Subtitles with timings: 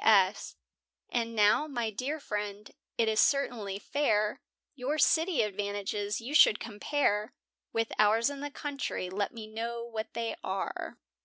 [0.00, 0.54] P.S.
[1.10, 4.40] And now, my dear friend, it is certainly fair,
[4.76, 7.34] Your city advantages you should compare
[7.72, 10.98] With ours in the country, let me know what they are.